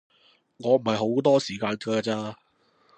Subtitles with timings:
[0.57, 2.35] 我唔係好多時間㗎咋